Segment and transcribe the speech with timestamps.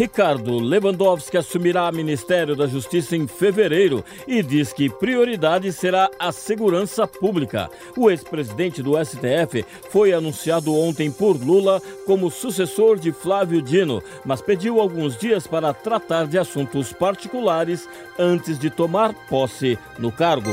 [0.00, 7.06] Ricardo Lewandowski assumirá Ministério da Justiça em fevereiro e diz que prioridade será a segurança
[7.06, 7.68] pública.
[7.94, 14.40] O ex-presidente do STF foi anunciado ontem por Lula como sucessor de Flávio Dino, mas
[14.40, 17.86] pediu alguns dias para tratar de assuntos particulares
[18.18, 20.48] antes de tomar posse no cargo.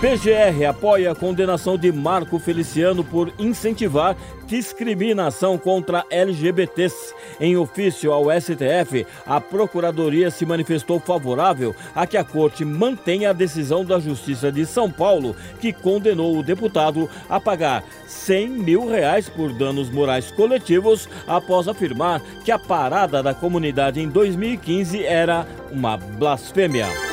[0.00, 7.12] PGR apoia a condenação de Marco Feliciano por incentivar discriminação contra LGBTs.
[7.40, 13.32] Em ofício ao STF, a Procuradoria se manifestou favorável a que a Corte mantenha a
[13.32, 19.28] decisão da Justiça de São Paulo, que condenou o deputado a pagar 100 mil reais
[19.28, 25.96] por danos morais coletivos após afirmar que a parada da comunidade em 2015 era uma
[25.96, 27.07] blasfêmia.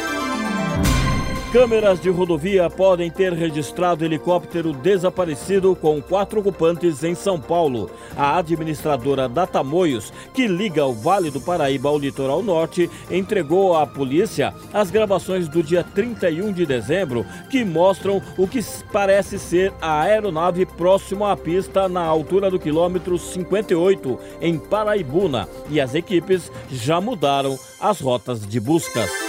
[1.55, 7.89] Câmeras de rodovia podem ter registrado helicóptero desaparecido com quatro ocupantes em São Paulo.
[8.17, 14.53] A administradora Datamoios, que liga o Vale do Paraíba ao litoral norte, entregou à polícia
[14.73, 18.59] as gravações do dia 31 de dezembro, que mostram o que
[18.91, 25.79] parece ser a aeronave próximo à pista na altura do quilômetro 58, em Paraibuna, e
[25.79, 29.24] as equipes já mudaram as rotas de buscas.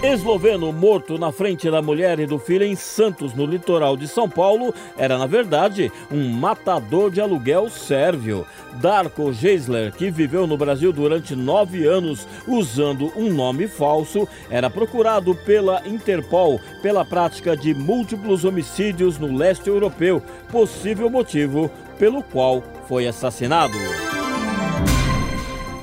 [0.00, 4.28] Esloveno morto na frente da mulher e do filho em Santos, no litoral de São
[4.28, 8.46] Paulo, era na verdade um matador de aluguel sérvio.
[8.74, 15.34] Darko Geisler, que viveu no Brasil durante nove anos usando um nome falso, era procurado
[15.34, 20.22] pela Interpol pela prática de múltiplos homicídios no leste europeu,
[20.52, 23.74] possível motivo pelo qual foi assassinado.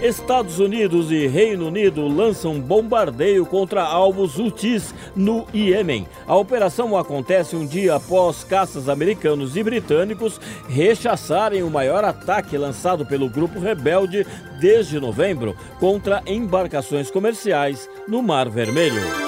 [0.05, 6.07] Estados Unidos e Reino Unido lançam bombardeio contra alvos Houthis no Iêmen.
[6.27, 10.39] A operação acontece um dia após caças americanos e britânicos
[10.69, 14.27] rechaçarem o maior ataque lançado pelo grupo rebelde
[14.59, 19.24] desde novembro contra embarcações comerciais no Mar Vermelho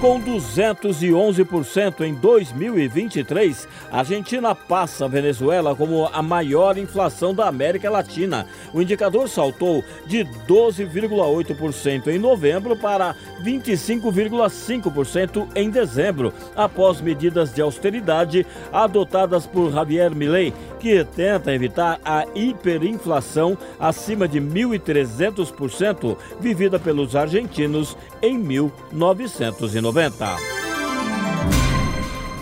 [0.00, 7.90] com 211% em 2023, a Argentina passa a Venezuela como a maior inflação da América
[7.90, 8.46] Latina.
[8.72, 18.46] O indicador saltou de 12,8% em novembro para 25,5% em dezembro, após medidas de austeridade
[18.72, 27.96] adotadas por Javier Milei, que tenta evitar a hiperinflação acima de 1.300% vivida pelos argentinos
[28.22, 29.87] em 1990.
[29.92, 30.58] 90.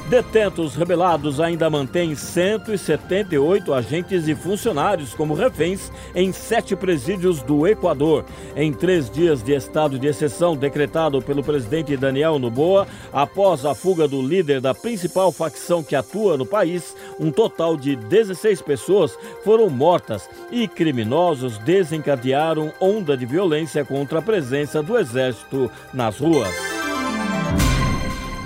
[0.09, 8.25] Detentos rebelados ainda mantêm 178 agentes e funcionários como reféns em sete presídios do Equador.
[8.55, 14.07] Em três dias de estado de exceção decretado pelo presidente Daniel Noboa, após a fuga
[14.07, 19.69] do líder da principal facção que atua no país, um total de 16 pessoas foram
[19.69, 26.76] mortas e criminosos desencadearam onda de violência contra a presença do exército nas ruas.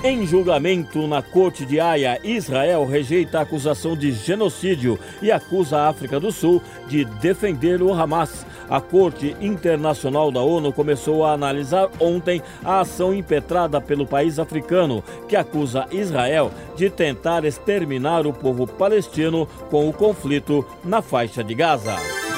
[0.03, 5.88] Em julgamento na Corte de Haia, Israel rejeita a acusação de genocídio e acusa a
[5.91, 8.47] África do Sul de defender o Hamas.
[8.71, 15.05] A Corte Internacional da ONU começou a analisar ontem a ação impetrada pelo país africano,
[15.28, 21.55] que acusa Israel de tentar exterminar o povo palestino com o conflito na faixa de
[21.55, 22.30] Gaza.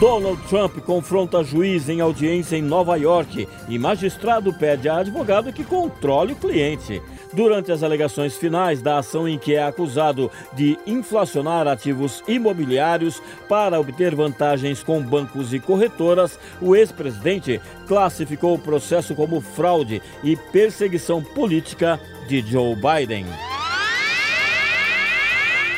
[0.00, 5.62] Donald Trump confronta juiz em audiência em Nova York e magistrado pede a advogado que
[5.62, 7.00] controle o cliente.
[7.32, 13.78] Durante as alegações finais da ação em que é acusado de inflacionar ativos imobiliários para
[13.78, 21.22] obter vantagens com bancos e corretoras, o ex-presidente classificou o processo como fraude e perseguição
[21.22, 23.26] política de Joe Biden.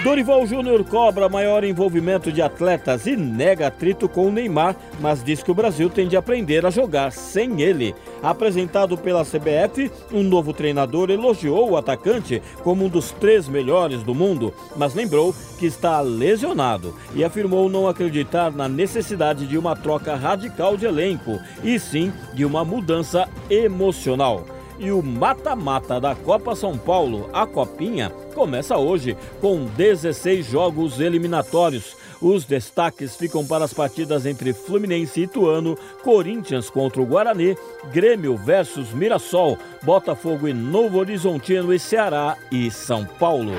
[0.02, 5.42] Dorival Júnior cobra maior envolvimento de atletas e nega atrito com o Neymar, mas diz
[5.42, 7.94] que o Brasil tem de aprender a jogar sem ele.
[8.22, 14.14] Apresentado pela CBF, um novo treinador elogiou o atacante como um dos três melhores do
[14.14, 20.14] mundo, mas lembrou que está lesionado e afirmou não acreditar na necessidade de uma troca
[20.14, 24.55] radical de elenco, e sim de uma mudança emocional.
[24.78, 31.96] E o mata-mata da Copa São Paulo, a Copinha, começa hoje com 16 jogos eliminatórios.
[32.20, 37.56] Os destaques ficam para as partidas entre Fluminense e Ituano, Corinthians contra o Guarani,
[37.92, 43.52] Grêmio versus Mirassol, Botafogo e Novo Horizontino e Ceará e São Paulo.